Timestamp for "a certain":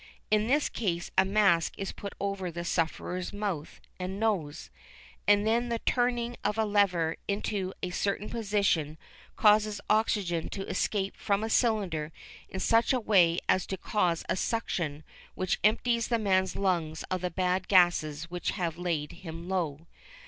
7.83-8.27